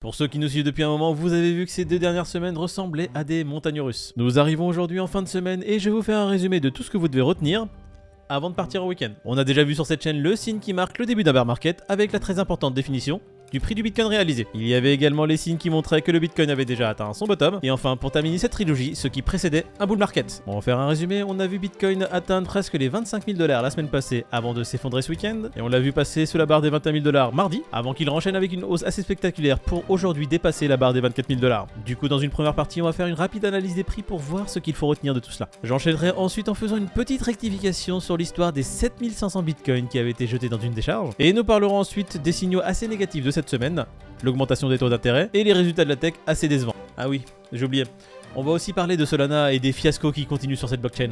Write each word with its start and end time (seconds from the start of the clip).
Pour 0.00 0.14
ceux 0.14 0.28
qui 0.28 0.38
nous 0.38 0.48
suivent 0.48 0.64
depuis 0.64 0.82
un 0.82 0.88
moment, 0.88 1.12
vous 1.12 1.34
avez 1.34 1.52
vu 1.52 1.66
que 1.66 1.70
ces 1.70 1.84
deux 1.84 1.98
dernières 1.98 2.26
semaines 2.26 2.56
ressemblaient 2.56 3.10
à 3.12 3.22
des 3.22 3.44
montagnes 3.44 3.82
russes. 3.82 4.14
Nous 4.16 4.38
arrivons 4.38 4.66
aujourd'hui 4.66 4.98
en 4.98 5.06
fin 5.06 5.20
de 5.20 5.28
semaine 5.28 5.62
et 5.66 5.78
je 5.78 5.90
vais 5.90 5.94
vous 5.94 6.00
faire 6.00 6.20
un 6.20 6.26
résumé 6.26 6.58
de 6.58 6.70
tout 6.70 6.82
ce 6.82 6.90
que 6.90 6.96
vous 6.96 7.06
devez 7.06 7.20
retenir 7.20 7.66
avant 8.30 8.48
de 8.48 8.54
partir 8.54 8.82
au 8.82 8.88
week-end. 8.88 9.10
On 9.26 9.36
a 9.36 9.44
déjà 9.44 9.62
vu 9.62 9.74
sur 9.74 9.84
cette 9.84 10.02
chaîne 10.02 10.22
le 10.22 10.36
signe 10.36 10.58
qui 10.58 10.72
marque 10.72 10.96
le 10.96 11.04
début 11.04 11.22
d'un 11.22 11.34
bear 11.34 11.44
market 11.44 11.82
avec 11.86 12.12
la 12.12 12.18
très 12.18 12.38
importante 12.38 12.72
définition 12.72 13.20
du 13.52 13.60
prix 13.60 13.74
du 13.74 13.82
Bitcoin 13.82 14.06
réalisé. 14.08 14.46
Il 14.54 14.66
y 14.66 14.74
avait 14.74 14.92
également 14.92 15.24
les 15.24 15.36
signes 15.36 15.56
qui 15.56 15.70
montraient 15.70 16.02
que 16.02 16.12
le 16.12 16.18
Bitcoin 16.18 16.50
avait 16.50 16.64
déjà 16.64 16.88
atteint 16.88 17.12
son 17.12 17.26
bottom. 17.26 17.58
Et 17.62 17.70
enfin, 17.70 17.96
pour 17.96 18.10
terminer 18.10 18.38
cette 18.38 18.52
trilogie, 18.52 18.94
ce 18.94 19.08
qui 19.08 19.22
précédait 19.22 19.66
un 19.78 19.86
bull 19.86 19.98
market. 19.98 20.42
On 20.46 20.54
va 20.54 20.60
faire 20.60 20.78
un 20.78 20.86
résumé, 20.86 21.22
on 21.22 21.38
a 21.40 21.46
vu 21.46 21.58
Bitcoin 21.58 22.06
atteindre 22.10 22.46
presque 22.46 22.74
les 22.74 22.88
25 22.88 23.26
000 23.26 23.38
dollars 23.38 23.62
la 23.62 23.70
semaine 23.70 23.88
passée 23.88 24.24
avant 24.30 24.54
de 24.54 24.62
s'effondrer 24.62 25.02
ce 25.02 25.10
week-end. 25.10 25.42
Et 25.56 25.60
on 25.60 25.68
l'a 25.68 25.80
vu 25.80 25.92
passer 25.92 26.26
sous 26.26 26.38
la 26.38 26.46
barre 26.46 26.62
des 26.62 26.70
21 26.70 26.92
000 26.92 27.04
dollars 27.04 27.34
mardi, 27.34 27.62
avant 27.72 27.94
qu'il 27.94 28.08
renchaîne 28.08 28.36
avec 28.36 28.52
une 28.52 28.64
hausse 28.64 28.82
assez 28.84 29.02
spectaculaire 29.02 29.58
pour 29.58 29.84
aujourd'hui 29.88 30.26
dépasser 30.26 30.68
la 30.68 30.76
barre 30.76 30.92
des 30.92 31.00
24 31.00 31.28
000 31.28 31.40
dollars. 31.40 31.66
Du 31.84 31.96
coup, 31.96 32.08
dans 32.08 32.18
une 32.18 32.30
première 32.30 32.54
partie, 32.54 32.80
on 32.80 32.84
va 32.84 32.92
faire 32.92 33.06
une 33.06 33.14
rapide 33.14 33.44
analyse 33.44 33.74
des 33.74 33.84
prix 33.84 34.02
pour 34.02 34.18
voir 34.18 34.48
ce 34.48 34.58
qu'il 34.58 34.74
faut 34.74 34.86
retenir 34.86 35.14
de 35.14 35.20
tout 35.20 35.32
cela. 35.32 35.48
J'enchaînerai 35.64 36.10
ensuite 36.10 36.48
en 36.48 36.54
faisant 36.54 36.76
une 36.76 36.88
petite 36.88 37.22
rectification 37.22 38.00
sur 38.00 38.16
l'histoire 38.16 38.52
des 38.52 38.62
7500 38.62 39.42
bitcoins 39.42 39.88
qui 39.88 39.98
avaient 39.98 40.10
été 40.10 40.26
jetés 40.26 40.48
dans 40.48 40.58
une 40.58 40.72
décharge. 40.72 41.14
Et 41.18 41.32
nous 41.32 41.44
parlerons 41.44 41.78
ensuite 41.78 42.22
des 42.22 42.32
signaux 42.32 42.60
assez 42.62 42.86
négatifs 42.86 43.24
de 43.24 43.30
cette 43.30 43.39
semaine, 43.48 43.86
l'augmentation 44.22 44.68
des 44.68 44.78
taux 44.78 44.88
d'intérêt 44.88 45.30
et 45.32 45.44
les 45.44 45.52
résultats 45.52 45.84
de 45.84 45.88
la 45.88 45.96
tech 45.96 46.14
assez 46.26 46.48
décevants. 46.48 46.74
Ah 46.96 47.08
oui, 47.08 47.22
j'ai 47.52 47.64
oublié. 47.64 47.84
On 48.36 48.42
va 48.42 48.52
aussi 48.52 48.72
parler 48.72 48.96
de 48.96 49.04
Solana 49.04 49.52
et 49.52 49.58
des 49.58 49.72
fiascos 49.72 50.12
qui 50.12 50.26
continuent 50.26 50.56
sur 50.56 50.68
cette 50.68 50.80
blockchain. 50.80 51.10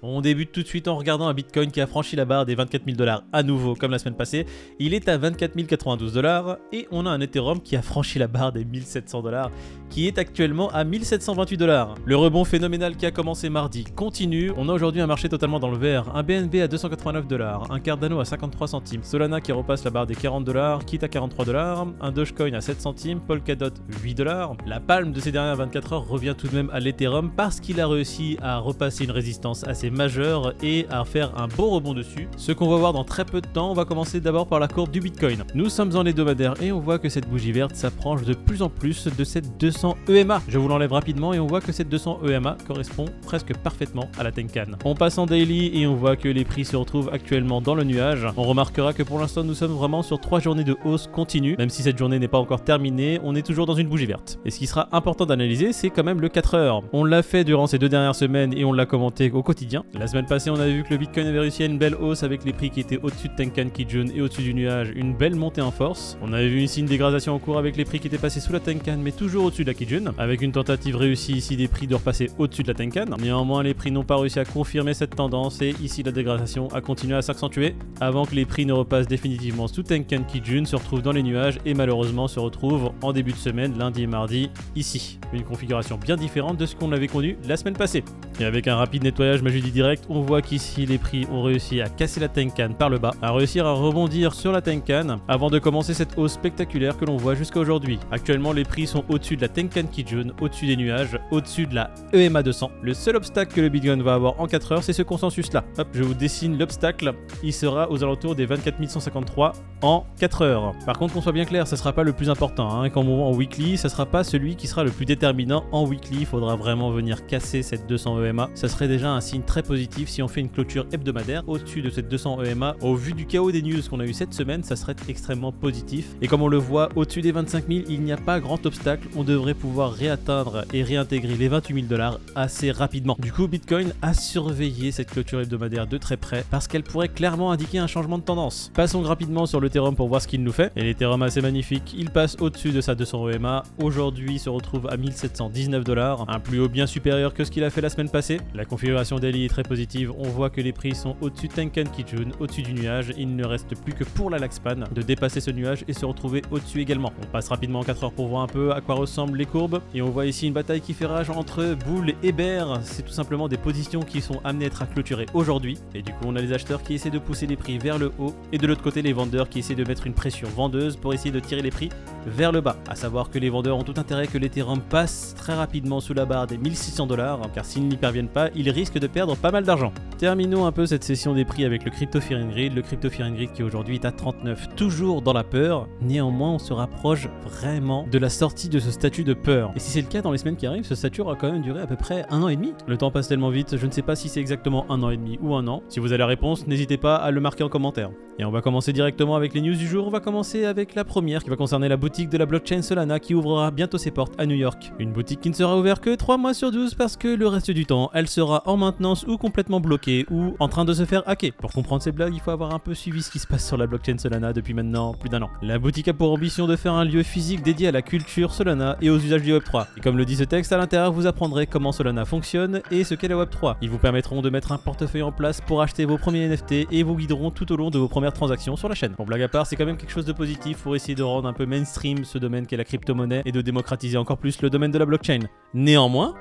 On 0.00 0.20
débute 0.20 0.52
tout 0.52 0.62
de 0.62 0.66
suite 0.68 0.86
en 0.86 0.96
regardant 0.96 1.26
un 1.26 1.34
Bitcoin 1.34 1.72
qui 1.72 1.80
a 1.80 1.88
franchi 1.88 2.14
la 2.14 2.24
barre 2.24 2.46
des 2.46 2.54
24 2.54 2.84
000 2.84 2.96
dollars 2.96 3.24
à 3.32 3.42
nouveau 3.42 3.74
comme 3.74 3.90
la 3.90 3.98
semaine 3.98 4.14
passée. 4.14 4.46
Il 4.78 4.94
est 4.94 5.08
à 5.08 5.18
24 5.18 5.56
092 5.66 6.12
dollars 6.12 6.58
et 6.72 6.86
on 6.92 7.04
a 7.04 7.10
un 7.10 7.20
Ethereum 7.20 7.60
qui 7.60 7.74
a 7.74 7.82
franchi 7.82 8.20
la 8.20 8.28
barre 8.28 8.52
des 8.52 8.64
1700 8.64 9.22
dollars 9.22 9.50
qui 9.90 10.06
est 10.06 10.18
actuellement 10.18 10.68
à 10.68 10.84
1728 10.84 11.56
dollars. 11.56 11.96
Le 12.04 12.14
rebond 12.14 12.44
phénoménal 12.44 12.96
qui 12.96 13.06
a 13.06 13.10
commencé 13.10 13.48
mardi 13.48 13.84
continue. 13.84 14.52
On 14.56 14.68
a 14.68 14.72
aujourd'hui 14.72 15.00
un 15.00 15.08
marché 15.08 15.28
totalement 15.28 15.58
dans 15.58 15.70
le 15.70 15.78
vert. 15.78 16.14
Un 16.14 16.22
BNB 16.22 16.56
à 16.56 16.68
289 16.68 17.26
dollars, 17.26 17.68
un 17.72 17.80
Cardano 17.80 18.20
à 18.20 18.24
53 18.24 18.68
centimes, 18.68 19.02
Solana 19.02 19.40
qui 19.40 19.50
repasse 19.50 19.82
la 19.82 19.90
barre 19.90 20.06
des 20.06 20.14
40 20.14 20.44
dollars, 20.44 20.84
quitte 20.84 21.02
à 21.02 21.08
43 21.08 21.44
dollars, 21.44 21.88
un 22.00 22.12
Dogecoin 22.12 22.54
à 22.54 22.60
7 22.60 22.80
centimes, 22.80 23.18
Polkadot 23.18 23.70
8 24.04 24.14
dollars. 24.14 24.56
La 24.64 24.78
palme 24.78 25.10
de 25.10 25.18
ces 25.18 25.32
dernières 25.32 25.56
24 25.56 25.92
heures 25.92 26.06
revient 26.06 26.34
tout 26.38 26.46
de 26.46 26.54
même 26.54 26.70
à 26.70 26.78
l'Ethereum 26.78 27.32
parce 27.34 27.58
qu'il 27.58 27.80
a 27.80 27.88
réussi 27.88 28.36
à 28.40 28.58
repasser 28.58 29.04
une 29.04 29.10
résistance 29.10 29.66
assez 29.66 29.87
majeur 29.90 30.54
et 30.62 30.86
à 30.90 31.04
faire 31.04 31.32
un 31.38 31.48
beau 31.48 31.70
rebond 31.70 31.94
dessus. 31.94 32.28
Ce 32.36 32.52
qu'on 32.52 32.68
va 32.68 32.76
voir 32.76 32.92
dans 32.92 33.04
très 33.04 33.24
peu 33.24 33.40
de 33.40 33.46
temps, 33.46 33.70
on 33.70 33.74
va 33.74 33.84
commencer 33.84 34.20
d'abord 34.20 34.46
par 34.46 34.60
la 34.60 34.68
courbe 34.68 34.90
du 34.90 35.00
Bitcoin. 35.00 35.44
Nous 35.54 35.68
sommes 35.68 35.96
en 35.96 36.04
hebdomadaire 36.04 36.54
et 36.62 36.72
on 36.72 36.80
voit 36.80 36.98
que 36.98 37.08
cette 37.08 37.28
bougie 37.28 37.52
verte 37.52 37.74
s'approche 37.74 38.22
de 38.22 38.34
plus 38.34 38.62
en 38.62 38.68
plus 38.68 39.08
de 39.08 39.24
cette 39.24 39.58
200 39.58 39.96
EMA. 40.08 40.42
Je 40.48 40.58
vous 40.58 40.68
l'enlève 40.68 40.92
rapidement 40.92 41.32
et 41.34 41.38
on 41.38 41.46
voit 41.46 41.60
que 41.60 41.72
cette 41.72 41.88
200 41.88 42.20
EMA 42.28 42.56
correspond 42.66 43.06
presque 43.26 43.56
parfaitement 43.56 44.08
à 44.18 44.22
la 44.22 44.32
Tenkan. 44.32 44.72
On 44.84 44.94
passe 44.94 45.18
en 45.18 45.26
daily 45.26 45.80
et 45.80 45.86
on 45.86 45.94
voit 45.94 46.16
que 46.16 46.28
les 46.28 46.44
prix 46.44 46.64
se 46.64 46.76
retrouvent 46.76 47.10
actuellement 47.12 47.60
dans 47.60 47.74
le 47.74 47.84
nuage. 47.84 48.26
On 48.36 48.44
remarquera 48.44 48.92
que 48.92 49.02
pour 49.02 49.18
l'instant 49.18 49.44
nous 49.44 49.54
sommes 49.54 49.72
vraiment 49.72 50.02
sur 50.02 50.20
3 50.20 50.40
journées 50.40 50.64
de 50.64 50.76
hausse 50.84 51.08
continue. 51.12 51.56
Même 51.58 51.70
si 51.70 51.82
cette 51.82 51.98
journée 51.98 52.18
n'est 52.18 52.28
pas 52.28 52.38
encore 52.38 52.62
terminée, 52.62 53.20
on 53.22 53.34
est 53.34 53.42
toujours 53.42 53.66
dans 53.66 53.74
une 53.74 53.88
bougie 53.88 54.06
verte. 54.06 54.38
Et 54.44 54.50
ce 54.50 54.58
qui 54.58 54.66
sera 54.66 54.88
important 54.92 55.26
d'analyser, 55.26 55.72
c'est 55.72 55.90
quand 55.90 56.04
même 56.04 56.20
le 56.20 56.28
4 56.28 56.54
heures. 56.54 56.82
On 56.92 57.04
l'a 57.04 57.22
fait 57.22 57.44
durant 57.44 57.66
ces 57.66 57.78
deux 57.78 57.88
dernières 57.88 58.14
semaines 58.14 58.52
et 58.56 58.64
on 58.64 58.72
l'a 58.72 58.86
commenté 58.86 59.30
au 59.30 59.42
quotidien. 59.42 59.77
La 59.94 60.06
semaine 60.06 60.26
passée, 60.26 60.50
on 60.50 60.56
avait 60.56 60.72
vu 60.72 60.84
que 60.84 60.90
le 60.90 60.98
Bitcoin 60.98 61.26
avait 61.26 61.40
réussi 61.40 61.62
à 61.62 61.66
une 61.66 61.78
belle 61.78 61.94
hausse 61.94 62.22
avec 62.22 62.44
les 62.44 62.52
prix 62.52 62.70
qui 62.70 62.80
étaient 62.80 62.98
au-dessus 63.02 63.28
de 63.28 63.34
Tenkan 63.34 63.68
Kijun 63.70 64.06
et 64.14 64.20
au-dessus 64.20 64.42
du 64.42 64.54
nuage, 64.54 64.92
une 64.94 65.14
belle 65.14 65.34
montée 65.34 65.60
en 65.60 65.70
force. 65.70 66.18
On 66.22 66.32
avait 66.32 66.48
vu 66.48 66.62
ici 66.62 66.80
une 66.80 66.86
dégradation 66.86 67.34
en 67.34 67.38
cours 67.38 67.58
avec 67.58 67.76
les 67.76 67.84
prix 67.84 68.00
qui 68.00 68.06
étaient 68.06 68.18
passés 68.18 68.40
sous 68.40 68.52
la 68.52 68.60
Tenkan 68.60 68.98
mais 68.98 69.12
toujours 69.12 69.44
au-dessus 69.44 69.64
de 69.64 69.70
la 69.70 69.74
Kijun, 69.74 70.12
avec 70.18 70.42
une 70.42 70.52
tentative 70.52 70.96
réussie 70.96 71.32
ici 71.32 71.56
des 71.56 71.68
prix 71.68 71.86
de 71.86 71.94
repasser 71.94 72.30
au-dessus 72.38 72.62
de 72.62 72.68
la 72.68 72.74
Tenkan. 72.74 73.06
Néanmoins, 73.18 73.62
les 73.62 73.74
prix 73.74 73.90
n'ont 73.90 74.04
pas 74.04 74.16
réussi 74.16 74.38
à 74.38 74.44
confirmer 74.44 74.94
cette 74.94 75.16
tendance 75.16 75.60
et 75.62 75.74
ici 75.82 76.02
la 76.02 76.12
dégradation 76.12 76.68
a 76.68 76.80
continué 76.80 77.16
à 77.16 77.22
s'accentuer 77.22 77.74
avant 78.00 78.24
que 78.24 78.34
les 78.34 78.44
prix 78.44 78.66
ne 78.66 78.72
repassent 78.72 79.08
définitivement 79.08 79.68
sous 79.68 79.82
Tenkan 79.82 80.22
Kijun, 80.22 80.64
se 80.64 80.76
retrouvent 80.76 81.02
dans 81.02 81.12
les 81.12 81.22
nuages 81.22 81.58
et 81.64 81.74
malheureusement 81.74 82.28
se 82.28 82.40
retrouvent 82.40 82.90
en 83.02 83.12
début 83.12 83.32
de 83.32 83.36
semaine, 83.36 83.78
lundi 83.78 84.02
et 84.02 84.06
mardi, 84.06 84.50
ici. 84.76 85.18
Une 85.32 85.44
configuration 85.44 85.98
bien 85.98 86.16
différente 86.16 86.56
de 86.56 86.66
ce 86.66 86.74
qu'on 86.74 86.92
avait 86.92 87.08
connu 87.08 87.36
la 87.46 87.56
semaine 87.56 87.76
passée. 87.76 88.04
Et 88.40 88.44
avec 88.44 88.68
un 88.68 88.76
rapide 88.76 89.02
nettoyage 89.02 89.42
Direct, 89.70 90.04
on 90.08 90.20
voit 90.20 90.42
qu'ici 90.42 90.86
les 90.86 90.98
prix 90.98 91.26
ont 91.30 91.42
réussi 91.42 91.80
à 91.80 91.88
casser 91.88 92.20
la 92.20 92.28
Tenkan 92.28 92.70
par 92.78 92.90
le 92.90 92.98
bas, 92.98 93.12
à 93.22 93.32
réussir 93.32 93.66
à 93.66 93.72
rebondir 93.72 94.34
sur 94.34 94.52
la 94.52 94.62
Tenkan 94.62 95.18
avant 95.28 95.50
de 95.50 95.58
commencer 95.58 95.94
cette 95.94 96.16
hausse 96.16 96.32
spectaculaire 96.32 96.96
que 96.96 97.04
l'on 97.04 97.16
voit 97.16 97.34
jusqu'à 97.34 97.60
aujourd'hui. 97.60 97.98
Actuellement, 98.10 98.52
les 98.52 98.64
prix 98.64 98.86
sont 98.86 99.04
au-dessus 99.08 99.36
de 99.36 99.42
la 99.42 99.48
Tenkan 99.48 99.86
Kijun, 99.86 100.32
au-dessus 100.40 100.66
des 100.66 100.76
nuages, 100.76 101.18
au-dessus 101.30 101.66
de 101.66 101.74
la 101.74 101.90
EMA 102.12 102.42
200. 102.42 102.70
Le 102.82 102.94
seul 102.94 103.16
obstacle 103.16 103.54
que 103.54 103.60
le 103.60 103.68
Bitcoin 103.68 104.02
va 104.02 104.14
avoir 104.14 104.40
en 104.40 104.46
4 104.46 104.72
heures, 104.72 104.82
c'est 104.82 104.92
ce 104.92 105.02
consensus 105.02 105.52
là. 105.52 105.64
Hop, 105.78 105.88
je 105.92 106.02
vous 106.02 106.14
dessine 106.14 106.58
l'obstacle. 106.58 107.14
Il 107.42 107.52
sera 107.52 107.90
aux 107.90 108.02
alentours 108.02 108.34
des 108.34 108.46
24 108.46 108.78
153 108.88 109.52
en 109.82 110.04
4 110.18 110.42
heures. 110.42 110.74
Par 110.86 110.98
contre, 110.98 111.14
qu'on 111.14 111.22
soit 111.22 111.32
bien 111.32 111.44
clair, 111.44 111.66
ça 111.66 111.76
sera 111.76 111.92
pas 111.92 112.02
le 112.02 112.12
plus 112.12 112.30
important. 112.30 112.70
Hein. 112.70 112.90
Quand 112.90 113.02
on 113.02 113.16
va 113.18 113.22
en 113.24 113.34
weekly, 113.34 113.76
ça 113.76 113.88
sera 113.88 114.06
pas 114.06 114.24
celui 114.24 114.56
qui 114.56 114.66
sera 114.66 114.84
le 114.84 114.90
plus 114.90 115.04
déterminant 115.04 115.64
en 115.72 115.86
weekly. 115.86 116.18
Il 116.20 116.26
faudra 116.26 116.56
vraiment 116.56 116.90
venir 116.90 117.26
casser 117.26 117.62
cette 117.62 117.86
200 117.86 118.24
EMA. 118.24 118.50
Ça 118.54 118.68
serait 118.68 118.88
déjà 118.88 119.10
un 119.10 119.20
signe 119.20 119.42
très 119.42 119.57
positif 119.62 120.08
si 120.08 120.22
on 120.22 120.28
fait 120.28 120.40
une 120.40 120.50
clôture 120.50 120.86
hebdomadaire 120.92 121.42
au-dessus 121.46 121.82
de 121.82 121.90
cette 121.90 122.08
200 122.08 122.42
EMA. 122.44 122.76
Au 122.80 122.94
vu 122.94 123.12
du 123.12 123.26
chaos 123.26 123.50
des 123.50 123.62
news 123.62 123.80
qu'on 123.88 124.00
a 124.00 124.04
eu 124.04 124.12
cette 124.12 124.34
semaine, 124.34 124.62
ça 124.62 124.76
serait 124.76 124.96
extrêmement 125.08 125.52
positif. 125.52 126.06
Et 126.22 126.28
comme 126.28 126.42
on 126.42 126.48
le 126.48 126.56
voit, 126.56 126.88
au-dessus 126.96 127.20
des 127.20 127.32
25 127.32 127.68
000, 127.68 127.80
il 127.88 128.02
n'y 128.02 128.12
a 128.12 128.16
pas 128.16 128.40
grand 128.40 128.64
obstacle. 128.66 129.08
On 129.16 129.24
devrait 129.24 129.54
pouvoir 129.54 129.92
réatteindre 129.92 130.64
et 130.72 130.82
réintégrer 130.82 131.36
les 131.36 131.48
28 131.48 131.74
000 131.74 131.86
dollars 131.86 132.18
assez 132.34 132.70
rapidement. 132.70 133.16
Du 133.18 133.32
coup, 133.32 133.46
Bitcoin 133.46 133.92
a 134.02 134.14
surveillé 134.14 134.92
cette 134.92 135.10
clôture 135.10 135.40
hebdomadaire 135.40 135.86
de 135.86 135.98
très 135.98 136.16
près 136.16 136.44
parce 136.50 136.68
qu'elle 136.68 136.82
pourrait 136.82 137.08
clairement 137.08 137.52
indiquer 137.52 137.78
un 137.78 137.86
changement 137.86 138.18
de 138.18 138.24
tendance. 138.24 138.70
Passons 138.74 139.02
rapidement 139.02 139.46
sur 139.46 139.60
l'Ethereum 139.60 139.94
pour 139.94 140.08
voir 140.08 140.22
ce 140.22 140.28
qu'il 140.28 140.42
nous 140.42 140.52
fait. 140.52 140.72
Et 140.76 140.82
l'Ethereum 140.82 141.22
assez 141.22 141.40
magnifique, 141.40 141.94
il 141.96 142.10
passe 142.10 142.36
au-dessus 142.40 142.70
de 142.70 142.80
sa 142.80 142.94
200 142.94 143.30
EMA. 143.30 143.62
Aujourd'hui, 143.82 144.38
se 144.38 144.48
retrouve 144.48 144.88
à 144.88 144.96
1719 144.96 145.84
dollars, 145.84 146.24
un 146.28 146.40
plus 146.40 146.60
haut 146.60 146.68
bien 146.68 146.86
supérieur 146.86 147.34
que 147.34 147.44
ce 147.44 147.50
qu'il 147.50 147.64
a 147.64 147.70
fait 147.70 147.80
la 147.80 147.90
semaine 147.90 148.10
passée. 148.10 148.40
La 148.54 148.64
configuration 148.64 149.18
daily 149.18 149.47
très 149.48 149.62
positive. 149.62 150.12
On 150.18 150.28
voit 150.28 150.50
que 150.50 150.60
les 150.60 150.72
prix 150.72 150.94
sont 150.94 151.16
au-dessus 151.20 151.48
de 151.48 151.52
Tenkan 151.52 151.84
Kijun, 151.84 152.30
au-dessus 152.40 152.62
du 152.62 152.72
nuage. 152.72 153.12
Il 153.16 153.36
ne 153.36 153.44
reste 153.44 153.74
plus 153.82 153.92
que 153.92 154.04
pour 154.04 154.30
la 154.30 154.38
Laxpan 154.38 154.84
de 154.92 155.02
dépasser 155.02 155.40
ce 155.40 155.50
nuage 155.50 155.84
et 155.88 155.92
se 155.92 156.06
retrouver 156.06 156.42
au-dessus 156.50 156.80
également. 156.80 157.12
On 157.22 157.26
passe 157.26 157.48
rapidement 157.48 157.80
en 157.80 157.84
4 157.84 158.04
heures 158.04 158.12
pour 158.12 158.28
voir 158.28 158.42
un 158.42 158.46
peu 158.46 158.72
à 158.72 158.80
quoi 158.80 158.94
ressemblent 158.94 159.36
les 159.36 159.46
courbes. 159.46 159.80
Et 159.94 160.02
on 160.02 160.10
voit 160.10 160.26
ici 160.26 160.46
une 160.46 160.52
bataille 160.52 160.80
qui 160.80 160.94
fait 160.94 161.06
rage 161.06 161.30
entre 161.30 161.76
Bull 161.86 162.14
et 162.22 162.32
Bear. 162.32 162.80
C'est 162.82 163.02
tout 163.02 163.12
simplement 163.12 163.48
des 163.48 163.56
positions 163.56 164.00
qui 164.00 164.20
sont 164.20 164.40
amenées 164.44 164.66
à 164.66 164.68
être 164.68 164.82
à 164.82 164.86
clôturer 164.86 165.26
aujourd'hui. 165.34 165.78
Et 165.94 166.02
du 166.02 166.12
coup, 166.12 166.24
on 166.26 166.36
a 166.36 166.40
les 166.40 166.52
acheteurs 166.52 166.82
qui 166.82 166.94
essaient 166.94 167.10
de 167.10 167.18
pousser 167.18 167.46
les 167.46 167.56
prix 167.56 167.78
vers 167.78 167.98
le 167.98 168.12
haut. 168.18 168.34
Et 168.52 168.58
de 168.58 168.66
l'autre 168.66 168.82
côté, 168.82 169.02
les 169.02 169.12
vendeurs 169.12 169.48
qui 169.48 169.60
essaient 169.60 169.74
de 169.74 169.84
mettre 169.84 170.06
une 170.06 170.14
pression 170.14 170.48
vendeuse 170.48 170.96
pour 170.96 171.14
essayer 171.14 171.30
de 171.30 171.40
tirer 171.40 171.62
les 171.62 171.70
prix 171.70 171.88
vers 172.28 172.52
le 172.52 172.60
bas. 172.60 172.76
À 172.88 172.94
savoir 172.94 173.30
que 173.30 173.38
les 173.38 173.50
vendeurs 173.50 173.76
ont 173.76 173.82
tout 173.82 173.94
intérêt 173.96 174.26
que 174.26 174.38
l'Ethereum 174.38 174.80
passe 174.80 175.34
très 175.36 175.54
rapidement 175.54 176.00
sous 176.00 176.14
la 176.14 176.24
barre 176.24 176.46
des 176.46 176.58
1600 176.58 177.06
dollars. 177.06 177.40
Car 177.54 177.64
s'ils 177.64 177.86
n'y 177.88 177.96
parviennent 177.96 178.28
pas, 178.28 178.50
ils 178.54 178.70
risquent 178.70 178.98
de 178.98 179.06
perdre 179.06 179.36
pas 179.36 179.50
mal 179.50 179.64
d'argent. 179.64 179.92
Terminons 180.18 180.66
un 180.66 180.72
peu 180.72 180.86
cette 180.86 181.04
session 181.04 181.34
des 181.34 181.44
prix 181.44 181.64
avec 181.64 181.84
le 181.84 181.90
Crypto 181.90 182.20
Fear 182.20 182.46
Grid. 182.48 182.74
Le 182.74 182.82
Crypto 182.82 183.08
Fear 183.08 183.30
Grid 183.30 183.52
qui 183.52 183.62
aujourd'hui 183.62 183.96
est 183.96 184.04
à 184.04 184.12
39, 184.12 184.74
toujours 184.74 185.22
dans 185.22 185.32
la 185.32 185.44
peur. 185.44 185.88
Néanmoins, 186.00 186.52
on 186.52 186.58
se 186.58 186.72
rapproche 186.72 187.28
vraiment 187.44 188.06
de 188.10 188.18
la 188.18 188.28
sortie 188.28 188.68
de 188.68 188.78
ce 188.78 188.90
statut 188.90 189.24
de 189.24 189.34
peur. 189.34 189.72
Et 189.76 189.78
si 189.78 189.90
c'est 189.90 190.02
le 190.02 190.08
cas 190.08 190.22
dans 190.22 190.32
les 190.32 190.38
semaines 190.38 190.56
qui 190.56 190.66
arrivent, 190.66 190.84
ce 190.84 190.94
statut 190.94 191.20
aura 191.20 191.36
quand 191.36 191.50
même 191.50 191.62
duré 191.62 191.80
à 191.80 191.86
peu 191.86 191.96
près 191.96 192.24
un 192.30 192.42
an 192.42 192.48
et 192.48 192.56
demi. 192.56 192.72
Le 192.86 192.96
temps 192.96 193.10
passe 193.10 193.28
tellement 193.28 193.50
vite, 193.50 193.76
je 193.76 193.86
ne 193.86 193.90
sais 193.90 194.02
pas 194.02 194.16
si 194.16 194.28
c'est 194.28 194.40
exactement 194.40 194.90
un 194.90 195.02
an 195.02 195.10
et 195.10 195.16
demi 195.16 195.38
ou 195.40 195.54
un 195.54 195.66
an. 195.68 195.82
Si 195.88 196.00
vous 196.00 196.08
avez 196.08 196.18
la 196.18 196.26
réponse, 196.26 196.66
n'hésitez 196.66 196.96
pas 196.96 197.16
à 197.16 197.30
le 197.30 197.40
marquer 197.40 197.64
en 197.64 197.68
commentaire. 197.68 198.10
Et 198.40 198.44
on 198.44 198.50
va 198.50 198.60
commencer 198.60 198.92
directement 198.92 199.34
avec 199.34 199.52
les 199.52 199.60
news 199.60 199.74
du 199.74 199.86
jour. 199.88 200.06
On 200.06 200.10
va 200.10 200.20
commencer 200.20 200.64
avec 200.64 200.94
la 200.94 201.04
première 201.04 201.42
qui 201.42 201.50
va 201.50 201.56
concerner 201.56 201.88
la 201.88 201.96
boutique 201.96 202.17
de 202.26 202.38
la 202.38 202.46
blockchain 202.46 202.82
Solana 202.82 203.20
qui 203.20 203.34
ouvrira 203.34 203.70
bientôt 203.70 203.98
ses 203.98 204.10
portes 204.10 204.34
à 204.38 204.46
New 204.46 204.56
York. 204.56 204.92
Une 204.98 205.12
boutique 205.12 205.40
qui 205.40 205.50
ne 205.50 205.54
sera 205.54 205.78
ouverte 205.78 206.02
que 206.02 206.14
3 206.14 206.36
mois 206.36 206.52
sur 206.52 206.72
12 206.72 206.94
parce 206.94 207.16
que 207.16 207.28
le 207.28 207.46
reste 207.46 207.70
du 207.70 207.86
temps, 207.86 208.10
elle 208.12 208.26
sera 208.26 208.62
en 208.66 208.76
maintenance 208.76 209.24
ou 209.28 209.38
complètement 209.38 209.78
bloquée 209.78 210.26
ou 210.30 210.56
en 210.58 210.68
train 210.68 210.84
de 210.84 210.92
se 210.92 211.04
faire 211.04 211.22
hacker. 211.26 211.52
Pour 211.52 211.70
comprendre 211.70 212.02
ces 212.02 212.10
blagues, 212.10 212.34
il 212.34 212.40
faut 212.40 212.50
avoir 212.50 212.74
un 212.74 212.80
peu 212.80 212.94
suivi 212.94 213.22
ce 213.22 213.30
qui 213.30 213.38
se 213.38 213.46
passe 213.46 213.64
sur 213.64 213.76
la 213.76 213.86
blockchain 213.86 214.18
Solana 214.18 214.52
depuis 214.52 214.74
maintenant 214.74 215.14
plus 215.14 215.28
d'un 215.28 215.42
an. 215.42 215.50
La 215.62 215.78
boutique 215.78 216.08
a 216.08 216.12
pour 216.12 216.32
ambition 216.32 216.66
de 216.66 216.74
faire 216.74 216.94
un 216.94 217.04
lieu 217.04 217.22
physique 217.22 217.62
dédié 217.62 217.88
à 217.88 217.92
la 217.92 218.02
culture 218.02 218.52
Solana 218.52 218.96
et 219.00 219.10
aux 219.10 219.18
usages 219.18 219.42
du 219.42 219.52
Web3. 219.52 219.86
Et 219.96 220.00
comme 220.00 220.16
le 220.16 220.24
dit 220.24 220.34
ce 220.34 220.44
texte, 220.44 220.72
à 220.72 220.78
l'intérieur, 220.78 221.12
vous 221.12 221.26
apprendrez 221.26 221.68
comment 221.68 221.92
Solana 221.92 222.24
fonctionne 222.24 222.80
et 222.90 223.04
ce 223.04 223.14
qu'est 223.14 223.28
la 223.28 223.36
Web3. 223.36 223.76
Ils 223.80 223.90
vous 223.90 223.98
permettront 223.98 224.42
de 224.42 224.50
mettre 224.50 224.72
un 224.72 224.78
portefeuille 224.78 225.22
en 225.22 225.30
place 225.30 225.60
pour 225.60 225.82
acheter 225.82 226.04
vos 226.04 226.18
premiers 226.18 226.48
NFT 226.48 226.88
et 226.90 227.02
vous 227.02 227.14
guideront 227.14 227.52
tout 227.52 227.70
au 227.70 227.76
long 227.76 227.90
de 227.90 227.98
vos 227.98 228.08
premières 228.08 228.32
transactions 228.32 228.76
sur 228.76 228.88
la 228.88 228.96
chaîne. 228.96 229.14
Bon, 229.16 229.24
blague 229.24 229.42
à 229.42 229.48
part, 229.48 229.66
c'est 229.66 229.76
quand 229.76 229.86
même 229.86 229.98
quelque 229.98 230.12
chose 230.12 230.24
de 230.24 230.32
positif 230.32 230.78
pour 230.78 230.96
essayer 230.96 231.14
de 231.14 231.22
rendre 231.22 231.46
un 231.46 231.52
peu 231.52 231.66
mainstream 231.66 231.97
ce 232.24 232.38
domaine 232.38 232.66
qu'est 232.66 232.76
la 232.76 232.84
crypto-monnaie 232.84 233.42
et 233.44 233.52
de 233.52 233.60
démocratiser 233.60 234.16
encore 234.16 234.38
plus 234.38 234.62
le 234.62 234.70
domaine 234.70 234.90
de 234.90 234.98
la 234.98 235.06
blockchain. 235.06 235.40
Néanmoins, 235.74 236.34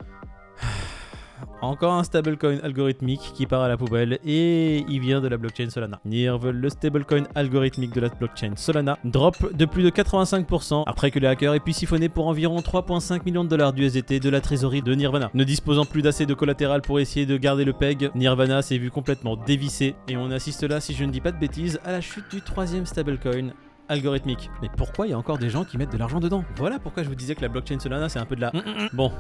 Encore 1.62 1.94
un 1.94 2.04
stablecoin 2.04 2.59
algorithmique 2.63 3.31
qui 3.33 3.48
part 3.48 3.62
à 3.62 3.68
la 3.68 3.77
poubelle 3.77 4.19
et 4.24 4.86
il 4.88 5.00
vient 5.00 5.21
de 5.21 5.27
la 5.27 5.38
blockchain 5.38 5.69
Solana. 5.69 6.00
NIRV, 6.06 6.51
le 6.51 6.69
stablecoin 6.69 7.24
algorithmique 7.33 7.94
de 7.94 8.01
la 8.01 8.09
blockchain 8.09 8.51
Solana, 8.56 8.98
drop 9.04 9.56
de 9.56 9.65
plus 9.65 9.83
de 9.83 9.89
85% 9.89 10.83
après 10.86 11.09
que 11.09 11.19
les 11.19 11.27
hackers 11.27 11.56
aient 11.56 11.60
pu 11.60 11.74
siphonner 11.74 12.10
pour 12.10 12.27
environ 12.27 12.60
3,5 12.60 13.24
millions 13.25 13.44
de 13.44 13.50
dollars 13.50 13.74
d'USDT 13.74 14.19
de 14.19 14.30
la 14.30 14.42
trésorerie 14.42 14.83
de 14.83 14.94
Nirvana. 14.94 15.31
Ne 15.33 15.44
disposant 15.44 15.86
plus 15.86 16.03
d'assez 16.03 16.25
de 16.25 16.33
collatéral 16.33 16.81
pour 16.81 17.00
essayer 17.00 17.25
de 17.25 17.38
garder 17.38 17.65
le 17.65 17.74
peg, 17.74 18.12
Nirvana 18.13 18.62
s'est 18.62 18.77
vu 18.77 18.92
complètement 18.92 19.36
dévissé 19.36 19.95
et 20.07 20.18
on 20.18 20.30
assiste 20.30 20.63
là, 20.63 20.80
si 20.80 20.94
je 20.94 21.03
ne 21.03 21.12
dis 21.12 21.21
pas 21.21 21.31
de 21.31 21.39
bêtises, 21.39 21.80
à 21.86 21.92
la 21.92 22.01
chute 22.01 22.30
du 22.31 22.42
troisième 22.42 22.86
stablecoin 22.86 23.51
algorithmique. 23.89 24.50
Mais 24.62 24.69
pourquoi 24.75 25.07
il 25.07 25.12
y 25.12 25.13
a 25.13 25.18
encore 25.18 25.38
des 25.38 25.50
gens 25.50 25.63
qui 25.63 25.78
mettent 25.78 25.92
de 25.92 25.98
l'argent 25.98 26.19
dedans? 26.19 26.44
Voilà 26.56 26.80
pourquoi 26.80 27.04
je 27.04 27.10
vous 27.10 27.16
disais 27.16 27.36
que 27.36 27.42
la 27.42 27.48
blockchain 27.48 27.80
Solana 27.80 28.10
c'est 28.10 28.19
un 28.19 28.25
peu 28.25 28.36
de 28.36 28.42
la... 28.42 28.51
Bon, 28.94 29.12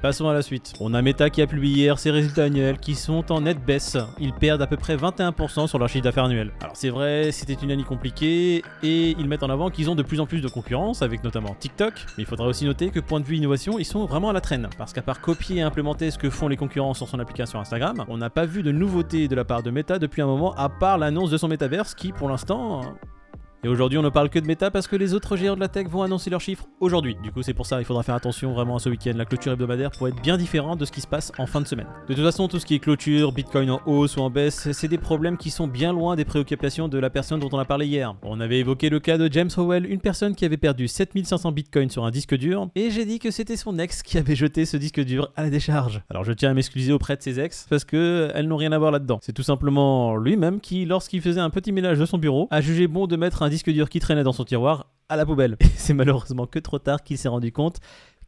Passons 0.00 0.28
à 0.28 0.32
la 0.32 0.42
suite. 0.42 0.74
On 0.78 0.94
a 0.94 1.02
Meta 1.02 1.28
qui 1.28 1.42
a 1.42 1.48
publié 1.48 1.82
hier 1.82 1.98
ses 1.98 2.12
résultats 2.12 2.44
annuels 2.44 2.78
qui 2.78 2.94
sont 2.94 3.32
en 3.32 3.40
nette 3.40 3.64
baisse. 3.64 3.96
Ils 4.20 4.32
perdent 4.32 4.62
à 4.62 4.68
peu 4.68 4.76
près 4.76 4.94
21% 4.96 5.66
sur 5.66 5.76
leur 5.76 5.88
chiffre 5.88 6.04
d'affaires 6.04 6.26
annuel. 6.26 6.52
Alors 6.60 6.76
c'est 6.76 6.90
vrai, 6.90 7.32
c'était 7.32 7.54
une 7.54 7.72
année 7.72 7.82
compliquée 7.82 8.62
et 8.84 9.16
ils 9.18 9.26
mettent 9.26 9.42
en 9.42 9.50
avant 9.50 9.70
qu'ils 9.70 9.90
ont 9.90 9.96
de 9.96 10.04
plus 10.04 10.20
en 10.20 10.26
plus 10.26 10.40
de 10.40 10.46
concurrence 10.46 11.02
avec 11.02 11.24
notamment 11.24 11.56
TikTok. 11.58 11.94
Mais 12.16 12.22
il 12.22 12.26
faudra 12.26 12.46
aussi 12.46 12.64
noter 12.64 12.90
que 12.90 13.00
point 13.00 13.18
de 13.18 13.24
vue 13.24 13.38
innovation, 13.38 13.80
ils 13.80 13.84
sont 13.84 14.06
vraiment 14.06 14.30
à 14.30 14.32
la 14.32 14.40
traîne. 14.40 14.68
Parce 14.78 14.92
qu'à 14.92 15.02
part 15.02 15.20
copier 15.20 15.56
et 15.56 15.62
implémenter 15.62 16.12
ce 16.12 16.18
que 16.18 16.30
font 16.30 16.46
les 16.46 16.56
concurrents 16.56 16.94
sur 16.94 17.08
son 17.08 17.18
application 17.18 17.58
Instagram, 17.58 18.04
on 18.06 18.18
n'a 18.18 18.30
pas 18.30 18.46
vu 18.46 18.62
de 18.62 18.70
nouveautés 18.70 19.26
de 19.26 19.34
la 19.34 19.44
part 19.44 19.64
de 19.64 19.72
Meta 19.72 19.98
depuis 19.98 20.22
un 20.22 20.26
moment 20.26 20.54
à 20.54 20.68
part 20.68 20.98
l'annonce 20.98 21.30
de 21.32 21.38
son 21.38 21.48
métaverse 21.48 21.96
qui 21.96 22.12
pour 22.12 22.28
l'instant 22.28 22.82
et 23.64 23.68
aujourd'hui, 23.68 23.98
on 23.98 24.02
ne 24.02 24.08
parle 24.08 24.30
que 24.30 24.38
de 24.38 24.46
méta 24.46 24.70
parce 24.70 24.86
que 24.86 24.94
les 24.94 25.14
autres 25.14 25.36
géants 25.36 25.56
de 25.56 25.60
la 25.60 25.66
tech 25.66 25.88
vont 25.88 26.02
annoncer 26.02 26.30
leurs 26.30 26.40
chiffres 26.40 26.66
aujourd'hui. 26.78 27.16
Du 27.22 27.32
coup, 27.32 27.42
c'est 27.42 27.54
pour 27.54 27.66
ça 27.66 27.80
il 27.80 27.84
faudra 27.84 28.04
faire 28.04 28.14
attention 28.14 28.52
vraiment 28.52 28.76
à 28.76 28.78
ce 28.78 28.88
week-end. 28.88 29.12
La 29.16 29.24
clôture 29.24 29.52
hebdomadaire 29.52 29.90
pour 29.90 30.06
être 30.06 30.20
bien 30.22 30.36
différent 30.36 30.76
de 30.76 30.84
ce 30.84 30.92
qui 30.92 31.00
se 31.00 31.08
passe 31.08 31.32
en 31.38 31.46
fin 31.46 31.60
de 31.60 31.66
semaine. 31.66 31.88
De 32.08 32.14
toute 32.14 32.22
façon, 32.22 32.46
tout 32.46 32.60
ce 32.60 32.66
qui 32.66 32.76
est 32.76 32.78
clôture, 32.78 33.32
Bitcoin 33.32 33.70
en 33.70 33.80
hausse 33.86 34.16
ou 34.16 34.20
en 34.20 34.30
baisse, 34.30 34.70
c'est 34.70 34.86
des 34.86 34.98
problèmes 34.98 35.36
qui 35.36 35.50
sont 35.50 35.66
bien 35.66 35.92
loin 35.92 36.14
des 36.14 36.24
préoccupations 36.24 36.88
de 36.88 36.98
la 36.98 37.10
personne 37.10 37.40
dont 37.40 37.48
on 37.52 37.58
a 37.58 37.64
parlé 37.64 37.86
hier. 37.86 38.14
On 38.22 38.40
avait 38.40 38.60
évoqué 38.60 38.90
le 38.90 39.00
cas 39.00 39.18
de 39.18 39.28
James 39.32 39.50
Howell, 39.56 39.86
une 39.86 40.00
personne 40.00 40.36
qui 40.36 40.44
avait 40.44 40.56
perdu 40.56 40.86
7500 40.86 41.50
Bitcoins 41.50 41.90
sur 41.90 42.04
un 42.04 42.10
disque 42.12 42.36
dur, 42.36 42.68
et 42.76 42.90
j'ai 42.90 43.04
dit 43.04 43.18
que 43.18 43.32
c'était 43.32 43.56
son 43.56 43.78
ex 43.78 44.02
qui 44.02 44.18
avait 44.18 44.36
jeté 44.36 44.66
ce 44.66 44.76
disque 44.76 45.00
dur 45.00 45.32
à 45.34 45.42
la 45.42 45.50
décharge. 45.50 46.02
Alors 46.10 46.22
je 46.22 46.32
tiens 46.32 46.50
à 46.50 46.54
m'excuser 46.54 46.92
auprès 46.92 47.16
de 47.16 47.22
ses 47.22 47.40
ex 47.40 47.66
parce 47.68 47.84
que 47.84 48.30
elles 48.34 48.46
n'ont 48.46 48.56
rien 48.56 48.70
à 48.72 48.78
voir 48.78 48.92
là-dedans. 48.92 49.18
C'est 49.20 49.32
tout 49.32 49.42
simplement 49.42 50.16
lui-même 50.16 50.60
qui, 50.60 50.84
lorsqu'il 50.84 51.20
faisait 51.20 51.40
un 51.40 51.50
petit 51.50 51.72
ménage 51.72 51.98
de 51.98 52.06
son 52.06 52.18
bureau, 52.18 52.46
a 52.50 52.60
jugé 52.60 52.86
bon 52.86 53.06
de 53.06 53.16
mettre 53.16 53.42
un 53.42 53.47
disque 53.48 53.70
dur 53.70 53.88
qui 53.88 54.00
traînait 54.00 54.24
dans 54.24 54.32
son 54.32 54.44
tiroir 54.44 54.92
à 55.08 55.16
la 55.16 55.26
poubelle. 55.26 55.56
Et 55.60 55.66
c'est 55.76 55.94
malheureusement 55.94 56.46
que 56.46 56.58
trop 56.58 56.78
tard 56.78 57.02
qu'il 57.02 57.18
s'est 57.18 57.28
rendu 57.28 57.52
compte 57.52 57.78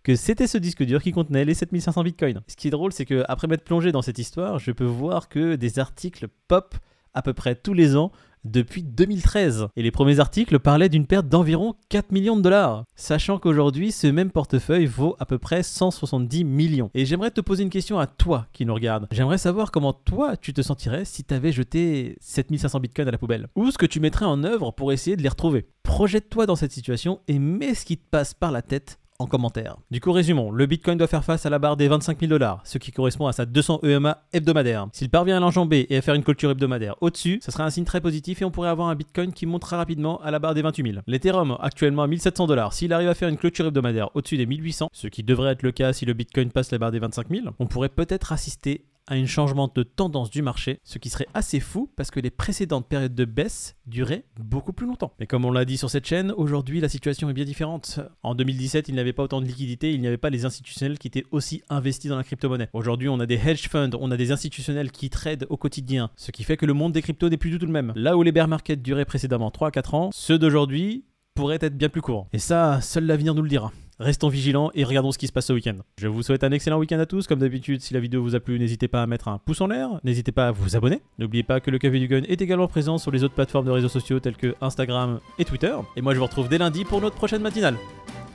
que 0.02 0.16
c'était 0.16 0.46
ce 0.46 0.58
disque 0.58 0.82
dur 0.82 1.02
qui 1.02 1.12
contenait 1.12 1.44
les 1.44 1.54
7500 1.54 2.02
bitcoins. 2.02 2.42
Ce 2.46 2.56
qui 2.56 2.68
est 2.68 2.70
drôle, 2.70 2.92
c'est 2.92 3.04
que 3.04 3.24
après 3.28 3.48
m'être 3.48 3.64
plongé 3.64 3.92
dans 3.92 4.02
cette 4.02 4.18
histoire, 4.18 4.58
je 4.58 4.72
peux 4.72 4.84
voir 4.84 5.28
que 5.28 5.56
des 5.56 5.78
articles 5.78 6.28
pop 6.48 6.74
à 7.12 7.22
peu 7.22 7.34
près 7.34 7.54
tous 7.54 7.74
les 7.74 7.96
ans 7.96 8.12
depuis 8.44 8.82
2013. 8.82 9.68
Et 9.76 9.82
les 9.82 9.90
premiers 9.90 10.20
articles 10.20 10.58
parlaient 10.58 10.88
d'une 10.88 11.06
perte 11.06 11.28
d'environ 11.28 11.74
4 11.88 12.12
millions 12.12 12.36
de 12.36 12.42
dollars. 12.42 12.84
Sachant 12.94 13.38
qu'aujourd'hui, 13.38 13.92
ce 13.92 14.06
même 14.06 14.30
portefeuille 14.30 14.86
vaut 14.86 15.16
à 15.18 15.26
peu 15.26 15.38
près 15.38 15.62
170 15.62 16.44
millions. 16.44 16.90
Et 16.94 17.04
j'aimerais 17.04 17.30
te 17.30 17.40
poser 17.40 17.62
une 17.62 17.70
question 17.70 17.98
à 17.98 18.06
toi 18.06 18.46
qui 18.52 18.66
nous 18.66 18.74
regarde. 18.74 19.08
J'aimerais 19.10 19.38
savoir 19.38 19.70
comment 19.70 19.92
toi 19.92 20.36
tu 20.36 20.52
te 20.52 20.62
sentirais 20.62 21.04
si 21.04 21.24
tu 21.24 21.34
avais 21.34 21.52
jeté 21.52 22.16
7500 22.20 22.80
bitcoins 22.80 23.08
à 23.08 23.12
la 23.12 23.18
poubelle. 23.18 23.48
Ou 23.56 23.70
ce 23.70 23.78
que 23.78 23.86
tu 23.86 24.00
mettrais 24.00 24.26
en 24.26 24.44
œuvre 24.44 24.70
pour 24.70 24.92
essayer 24.92 25.16
de 25.16 25.22
les 25.22 25.28
retrouver? 25.28 25.66
Projette-toi 25.82 26.46
dans 26.46 26.56
cette 26.56 26.72
situation 26.72 27.20
et 27.26 27.38
mets 27.38 27.74
ce 27.74 27.84
qui 27.84 27.96
te 27.96 28.08
passe 28.10 28.34
par 28.34 28.52
la 28.52 28.62
tête 28.62 28.99
en 29.20 29.26
commentaire. 29.26 29.76
Du 29.90 30.00
coup, 30.00 30.12
résumons. 30.12 30.50
Le 30.50 30.66
Bitcoin 30.66 30.98
doit 30.98 31.06
faire 31.06 31.24
face 31.24 31.46
à 31.46 31.50
la 31.50 31.58
barre 31.58 31.76
des 31.76 31.88
25 31.88 32.18
000 32.18 32.30
dollars, 32.30 32.62
ce 32.64 32.78
qui 32.78 32.90
correspond 32.90 33.26
à 33.26 33.32
sa 33.32 33.46
200 33.46 33.80
EMA 33.82 34.22
hebdomadaire. 34.32 34.88
S'il 34.92 35.10
parvient 35.10 35.36
à 35.36 35.40
l'enjamber 35.40 35.86
et 35.90 35.98
à 35.98 36.02
faire 36.02 36.14
une 36.14 36.24
culture 36.24 36.50
hebdomadaire 36.50 36.96
au-dessus, 37.00 37.38
ce 37.42 37.50
sera 37.50 37.64
un 37.64 37.70
signe 37.70 37.84
très 37.84 38.00
positif 38.00 38.40
et 38.40 38.44
on 38.44 38.50
pourrait 38.50 38.70
avoir 38.70 38.88
un 38.88 38.94
Bitcoin 38.94 39.32
qui 39.32 39.46
montera 39.46 39.76
rapidement 39.76 40.20
à 40.22 40.30
la 40.30 40.38
barre 40.38 40.54
des 40.54 40.62
28 40.62 40.92
000. 40.92 41.02
L'Ethereum, 41.06 41.56
actuellement 41.60 42.02
à 42.02 42.06
1700 42.06 42.46
dollars, 42.46 42.72
s'il 42.72 42.92
arrive 42.92 43.08
à 43.08 43.14
faire 43.14 43.28
une 43.28 43.36
clôture 43.36 43.66
hebdomadaire 43.66 44.08
au-dessus 44.14 44.38
des 44.38 44.46
1800, 44.46 44.88
ce 44.92 45.06
qui 45.06 45.22
devrait 45.22 45.52
être 45.52 45.62
le 45.62 45.72
cas 45.72 45.92
si 45.92 46.06
le 46.06 46.14
Bitcoin 46.14 46.50
passe 46.50 46.72
la 46.72 46.78
barre 46.78 46.92
des 46.92 46.98
25 46.98 47.28
000, 47.28 47.46
on 47.58 47.66
pourrait 47.66 47.90
peut-être 47.90 48.32
assister 48.32 48.84
à 49.06 49.14
un 49.14 49.26
changement 49.26 49.70
de 49.74 49.82
tendance 49.82 50.30
du 50.30 50.42
marché, 50.42 50.78
ce 50.84 50.98
qui 50.98 51.10
serait 51.10 51.26
assez 51.34 51.60
fou 51.60 51.90
parce 51.96 52.10
que 52.10 52.20
les 52.20 52.30
précédentes 52.30 52.86
périodes 52.88 53.14
de 53.14 53.24
baisse 53.24 53.76
duraient 53.86 54.24
beaucoup 54.38 54.72
plus 54.72 54.86
longtemps. 54.86 55.12
Mais 55.18 55.26
comme 55.26 55.44
on 55.44 55.50
l'a 55.50 55.64
dit 55.64 55.76
sur 55.76 55.90
cette 55.90 56.06
chaîne, 56.06 56.32
aujourd'hui 56.36 56.80
la 56.80 56.88
situation 56.88 57.28
est 57.28 57.34
bien 57.34 57.44
différente. 57.44 58.00
En 58.22 58.34
2017, 58.34 58.88
il 58.88 58.94
n'y 58.94 59.00
avait 59.00 59.12
pas 59.12 59.24
autant 59.24 59.40
de 59.40 59.46
liquidités, 59.46 59.92
il 59.92 60.00
n'y 60.00 60.06
avait 60.06 60.16
pas 60.16 60.30
les 60.30 60.44
institutionnels 60.44 60.98
qui 60.98 61.08
étaient 61.08 61.24
aussi 61.30 61.62
investis 61.68 62.10
dans 62.10 62.16
la 62.16 62.24
crypto-monnaie. 62.24 62.68
Aujourd'hui, 62.72 63.08
on 63.08 63.20
a 63.20 63.26
des 63.26 63.36
hedge 63.36 63.68
funds, 63.68 63.90
on 63.98 64.10
a 64.10 64.16
des 64.16 64.32
institutionnels 64.32 64.92
qui 64.92 65.10
tradent 65.10 65.46
au 65.50 65.56
quotidien, 65.56 66.10
ce 66.16 66.30
qui 66.30 66.44
fait 66.44 66.56
que 66.56 66.66
le 66.66 66.74
monde 66.74 66.92
des 66.92 67.02
cryptos 67.02 67.28
n'est 67.28 67.36
plus 67.36 67.50
du 67.50 67.58
tout 67.58 67.66
le 67.66 67.72
même. 67.72 67.92
Là 67.96 68.16
où 68.16 68.22
les 68.22 68.32
bear 68.32 68.48
markets 68.48 68.82
duraient 68.82 69.04
précédemment 69.04 69.50
3 69.50 69.68
à 69.68 69.70
4 69.70 69.94
ans, 69.94 70.10
ceux 70.12 70.38
d'aujourd'hui 70.38 71.04
pourraient 71.34 71.58
être 71.60 71.76
bien 71.76 71.88
plus 71.88 72.02
courants. 72.02 72.28
Et 72.32 72.38
ça, 72.38 72.80
seul 72.80 73.06
l'avenir 73.06 73.34
nous 73.34 73.42
le 73.42 73.48
dira. 73.48 73.72
Restons 74.00 74.28
vigilants 74.28 74.70
et 74.74 74.82
regardons 74.82 75.12
ce 75.12 75.18
qui 75.18 75.26
se 75.26 75.32
passe 75.32 75.46
ce 75.46 75.52
week-end. 75.52 75.76
Je 75.98 76.08
vous 76.08 76.22
souhaite 76.22 76.42
un 76.42 76.50
excellent 76.52 76.78
week-end 76.78 76.98
à 76.98 77.04
tous. 77.04 77.26
Comme 77.26 77.38
d'habitude, 77.38 77.82
si 77.82 77.92
la 77.92 78.00
vidéo 78.00 78.22
vous 78.22 78.34
a 78.34 78.40
plu, 78.40 78.58
n'hésitez 78.58 78.88
pas 78.88 79.02
à 79.02 79.06
mettre 79.06 79.28
un 79.28 79.36
pouce 79.36 79.60
en 79.60 79.66
l'air. 79.66 80.00
N'hésitez 80.04 80.32
pas 80.32 80.48
à 80.48 80.52
vous 80.52 80.74
abonner. 80.74 81.02
N'oubliez 81.18 81.42
pas 81.42 81.60
que 81.60 81.70
le 81.70 81.78
Café 81.78 81.98
du 81.98 82.08
Gun 82.08 82.22
est 82.26 82.40
également 82.40 82.66
présent 82.66 82.96
sur 82.96 83.10
les 83.10 83.24
autres 83.24 83.34
plateformes 83.34 83.66
de 83.66 83.70
réseaux 83.70 83.88
sociaux 83.88 84.18
telles 84.18 84.38
que 84.38 84.54
Instagram 84.62 85.20
et 85.38 85.44
Twitter. 85.44 85.74
Et 85.96 86.00
moi, 86.00 86.14
je 86.14 86.18
vous 86.18 86.24
retrouve 86.24 86.48
dès 86.48 86.56
lundi 86.56 86.86
pour 86.86 87.02
notre 87.02 87.16
prochaine 87.16 87.42
matinale. 87.42 87.76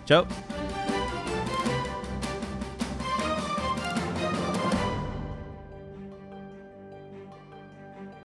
Ciao 0.07 0.25